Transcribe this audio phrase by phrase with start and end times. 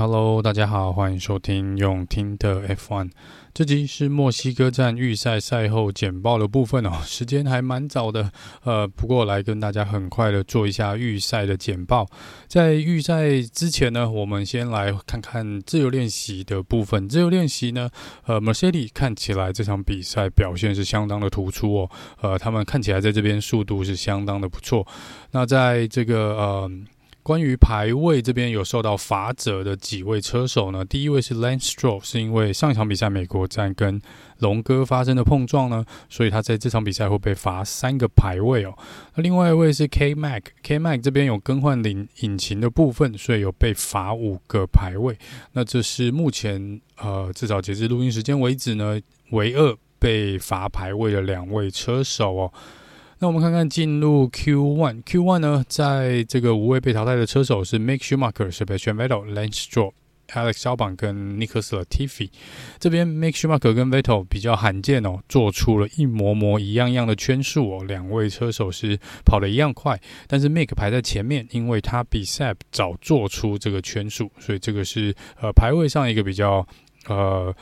[0.00, 3.10] Hello，大家好，欢迎收听用听的 F1。
[3.52, 8.32] 这集是墨西哥站预赛赛后简报的部分哦， 时间还蛮早的，
[8.64, 12.08] 呃，不过来跟大家很快的做一下预赛的简报。
[12.46, 17.06] 在预赛之前呢，我们先来看看自由练习的部分。
[17.06, 17.90] 自由练习呢，
[18.24, 21.90] 呃，Mercedes 看起来这场比赛表现是相当的突出哦，
[22.22, 24.86] 呃，他们看起来在这边速度是相当的不错。
[25.32, 26.70] 那在这个呃。
[27.22, 30.84] 关于排位这边有受到罚则的几位车手呢？
[30.84, 34.00] 第一位是 Lance Stroll，是因为上一场比赛美国站跟
[34.38, 38.74] 龙哥发生的碰撞呢，所以他在这场比赛会被罚三个排位哦。
[39.14, 45.16] 那另外一位是 K Mac，K Mac 这边有更换引引擎的部分，所以有被罚五个排位。
[45.52, 48.98] 那这是目前呃至少截至录音时间为止呢，
[49.32, 52.52] 唯二被罚排位的两位车手哦。
[53.22, 59.92] 那我们看看进入 Q One，Q One 呢，在这个五位被淘汰的车手是 Mick Schumacher、Sebastian Vettel、Lance Stroll、
[60.28, 62.30] Alex Albon 跟 Nicholas Latifi。
[62.78, 67.84] 这边 Mick Schumacher 跟 Vettel 比较罕见哦，做出了一模模一样样的圈数哦。
[67.84, 76.66] 两位车手是跑得一样快，但是 Mike 排在前面，因为他比 Seb 早做出这个圈数，所以这个是呃排位上一个比较
[77.06, 77.54] 呃。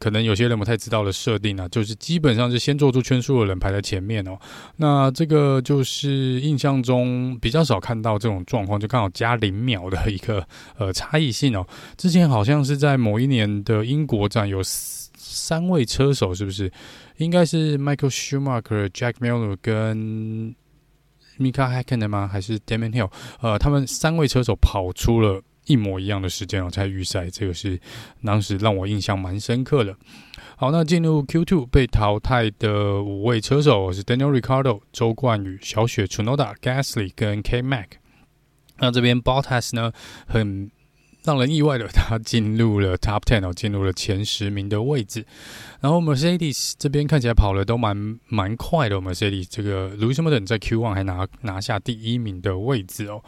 [0.00, 4.36] 可能有些人不太知道的设定啊，就是基本上是先做出圈数的人排在前面哦。
[4.76, 10.42] 那这个就是印象中比较少看到这种状况，就刚好加零秒的一个
[10.78, 11.66] 呃差异性哦。
[11.98, 16.72] 之前好像是在某一年的英国站有三位车手，是不是？
[17.18, 20.56] 应该是 Michael Schumacher、Jack Miller 跟
[21.38, 22.26] Mika Hakkinen 吗？
[22.26, 23.10] 还是 Damon Hill？
[23.42, 25.42] 呃，他们三位车手跑出了。
[25.66, 27.78] 一模一样的时间哦，在预赛，这个是
[28.24, 29.96] 当时让我印象蛮深刻的。
[30.56, 37.88] 好，那进入 Q2 被淘汰的五位车手是 Daniel r i c a r d o、周冠宇、小雪 Chunoda、Gasly 跟 K Mac。
[38.78, 39.92] 那这边 Bottas 呢，
[40.26, 40.70] 很
[41.24, 45.24] 让人意外的，他进入了 Top Ten 哦，进入了前十名的位置。
[45.80, 53.22] 然后 Mercedes 这边看起来跑的都蛮蛮快的，Mercedes 这个 Louis Hamilton 在 Q1 还拿拿下第一名的位置哦。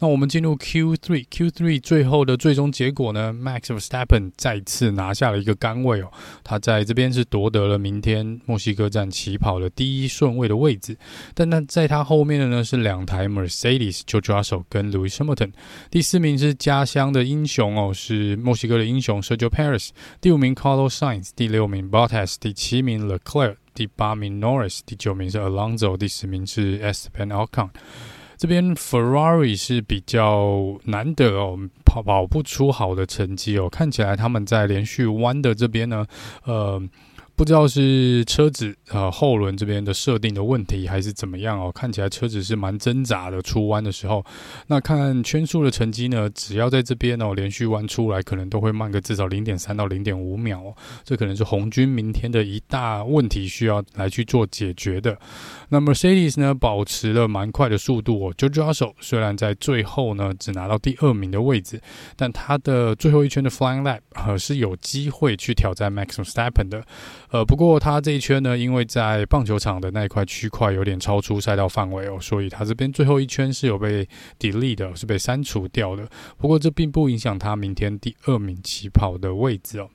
[0.00, 6.10] 那我们进入 Q3，Q3 最后的最终结果呢？Max Verstappen 再次拿下了一个杆位哦，
[6.42, 10.96] 他在这边是夺得了明天墨西哥站起跑的第一顺位的位置。
[11.34, 15.52] 但那在他后面的呢是两台 Mercedes 就抓手跟 Louis Hamilton，。
[15.88, 19.92] 第四名是家乡的英雄哦，是墨西哥的英雄 Sergio p a r i s。
[20.20, 27.70] 第五名 Carlos Sainz，第六名 Bottas，第七名 Leclerc，第八名 Norris，第九名是 Alonso，第十名是 Esteban Ocon。
[28.36, 36.06] 这边 Ferrari 是比较难得哦，跑跑不出好的成绩哦，看起来他们在连续弯的这边呢，
[36.44, 36.82] 呃。
[37.34, 41.72] 不知道是车子呃后轮这边的设定的问题，还是怎么样哦？
[41.72, 44.24] 看起来车子是蛮挣扎的，出弯的时候。
[44.68, 46.30] 那看圈速的成绩呢？
[46.30, 50.74] 只要在这边哦连续弯出来，可能都会慢个至少零点三到零点五秒哦。
[51.02, 55.18] 这可能是红军明天的一大问题，需要来去做解决的。
[55.70, 58.34] 那 Mercedes 呢，保持了蛮快的速度哦。
[58.34, 61.80] JUDGERS 虽然在最后呢只拿到第二名的位置，
[62.14, 66.84] 但他的最后一圈的 Flying Lap 呃是有机会去挑战 Max Verstappen 的。
[67.32, 74.06] 呃，不过他这一圈呢，因为在棒球场的那一块区块有点超出赛道范围哦，所以他这边最后一圈是有被
[74.38, 76.06] delete 的，是被删除掉的。
[76.36, 79.88] 不过这并不影响他明天第二名起跑的位置哦。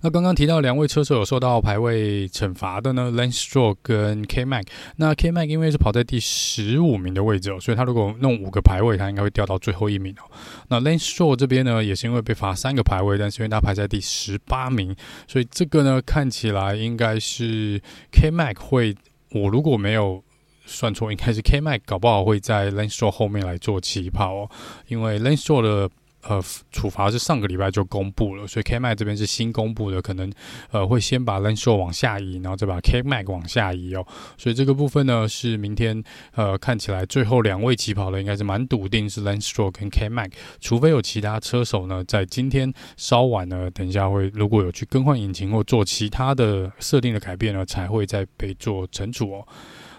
[0.00, 4.64] 那刚刚提到两位车手有受到排位惩罚的呢，Lance Stroll 跟 K Mac。
[4.96, 10.30] 那 K Mac 因为是跑在第十五名的位置哦，所以他如果弄五个排位，他应该会掉到最后一名哦。
[10.68, 14.94] 那 Lance Stroll 这边呢，也是因为被罚三个排位，但是因为他排在第十八名，
[15.26, 17.80] 所以这个呢看起来应该是
[18.10, 18.94] K Mac 会，
[19.32, 20.22] 我如果没有
[20.66, 24.50] 算错，应该是 K Mac 搞不好会在 Lance Stroll 后面来做起跑哦，
[24.88, 25.90] 因为 Lance Stroll 的。
[26.22, 30.32] 呃，处罚是上个礼拜就公布了，所以 K Mac 这边是新公布的，可能
[30.70, 34.06] 呃会先把 Lance Stroll 往下移，然后再把 K Mac 往下移哦。
[34.36, 36.02] 所以这个部分呢，是明天
[36.34, 40.30] 呃看起来最后两位起跑的应该是蛮笃定是 Lance Stroll 跟 K Mac，
[40.60, 49.46] 除非有其他车手呢在今天稍晚呢，等一下会如果有去更换引擎或做其他的设定的改变呢，才会再被做惩处哦。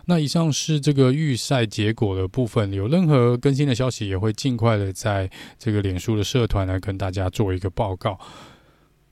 [0.06, 8.20] 那以上是这个预赛结果的部分，有任何更新的消息，也会尽快的在这个脸书的社团来跟大家做一个报告。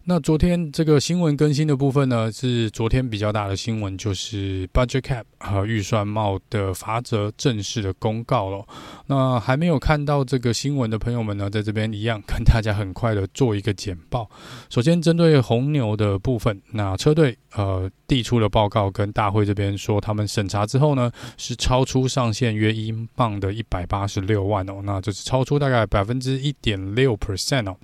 [0.06, 8.66] 那昨天这个新闻更新的部分呢，是昨天比较大的新闻，就是 budget cap 和预算帽的罚则正式的公告了。
[9.06, 14.28] 那还没有看到这个新闻的朋友们呢，在这边一样跟大家很快的做一个简报。
[14.72, 27.78] 首先针对红牛的部分，那车队呃递出了报告，跟大会这边说，他们审查之后呢，是超出上限约英镑的一百八十六万哦，那这是超出大概百分之一点六 percent 哦。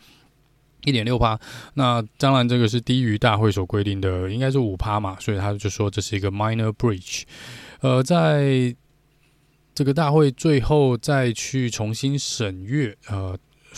[0.87, 1.37] 一点六趴，
[1.73, 7.23] 那当然这个是低于大会所规定的，应该是五趴嘛，所以他就说这是一个 minor breach。
[7.81, 8.73] 呃，在
[9.75, 13.37] 这个大会最后再去重新审阅，呃。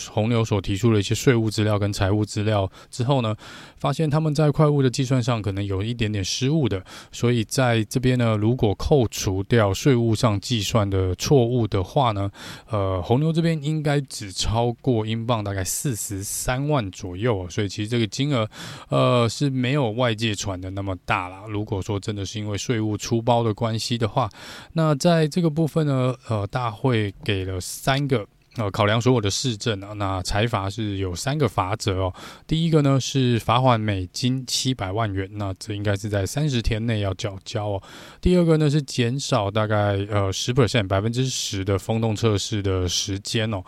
[0.10, 3.36] 红牛所提出的一些税务资料跟财务资料之后呢，
[3.78, 12.30] 发现他们在会务的计算上可能有一点点失误的，所以在这边呢，如果扣除掉税务上计算的错误的话呢，
[12.70, 18.50] 呃，红牛这边应该只超过英镑大概四十三万左右，所以其实这个金额
[18.90, 21.44] 呃是没有外界传的那么大啦。
[21.48, 24.30] 如果说真的是因为税务出包的关系的话，
[24.74, 28.26] 那在这个部分呢，呃，大会给了三个。
[28.56, 32.14] 呃，考量所有的市政啊，那财罚是有三个罚则哦。
[32.48, 37.84] 第一个呢是罚款美金七百万元，那这应该是在三十天内要缴交哦。
[38.20, 43.64] 第二个呢是减少大概呃十 percent 百分之十的风洞测试的时间哦。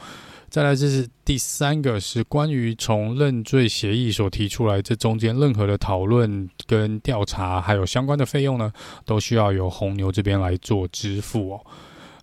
[0.49, 8.69] 再来就是第三个是关于从认罪协议所提出来这中间任何的讨论跟调查，还有相关的费用呢，
[9.05, 11.65] 都需要由红牛这边来做支付哦。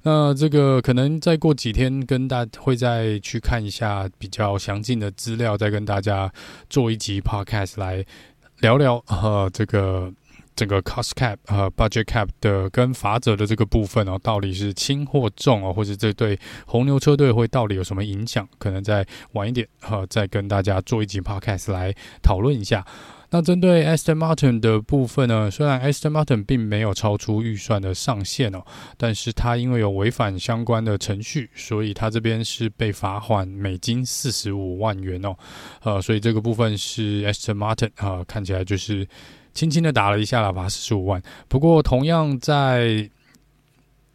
[0.02, 6.32] 那这个可能再过几天跟大会再去看一下比较详尽的资料，再跟大家
[6.70, 8.04] 做一集 podcast 来
[8.60, 10.12] 聊聊呃这个
[10.54, 18.48] 整个 cost cap 和 budget cap 的跟罚则的这个部分哦，到底是轻或重哦，或者这对红牛车队会到底有什么影响？
[18.58, 22.86] 可能再晚一点呃再跟大家做一集 podcast 来讨论一下。
[23.30, 28.62] 那针对 Aston Martin 的部分呢，虽然 Aston Martin 并没有超出预算的上限哦，
[28.96, 35.36] 但是他因为有违反相关的程序，所以他这边是被罚款美金四十五万元哦，
[35.82, 39.06] 呃，所以这个部分是 Aston Martin 啊、看起来就是
[39.52, 41.22] 轻轻的打了一下喇叭四十五万。
[41.48, 43.10] 不过同样在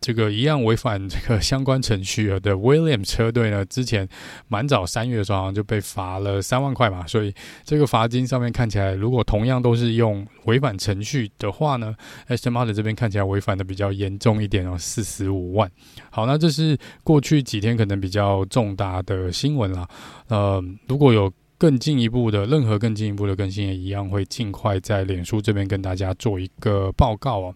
[0.03, 4.05] 这个一样违反这个相关程序的 William 车队呢，之前
[4.49, 7.33] 蛮早三月的时候好像就被罚了三万块嘛，所以
[7.63, 11.95] 这个罚金上面看起来，如果同样都是用违反程序的话呢
[12.27, 15.71] ，Aston Martin 这边看起来违反的比较严重一点哦，四十五万。
[16.09, 19.87] 好，那这是过去几天可能比较重大的新闻啦。
[20.27, 27.55] 呃，如果有更进一步的任何更进一步的更新，也一样会尽快在脸书这边跟大家做一个报告哦。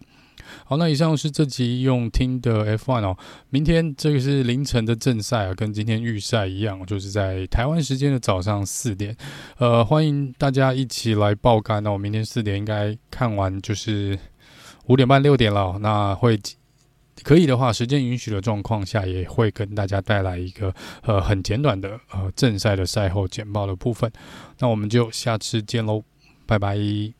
[0.64, 3.16] 好，那以上是这集用听的 F1 哦。
[3.50, 9.16] 明天这个是凌晨的正赛啊，跟今天预赛一样，就是在台湾时间的早上四点。
[9.58, 11.96] 呃，欢迎大家一起来爆肝哦。
[11.96, 14.18] 明天四点应该看完，就是
[14.86, 15.78] 五点半六点了。
[15.80, 16.38] 那会
[17.22, 20.72] 可以的话，时间允许的状况下，也会跟大家带来一个
[21.02, 24.10] 呃很简短的呃正赛的赛后简报的部分。
[24.58, 26.04] 那我们就下次见喽，
[26.46, 27.17] 拜拜。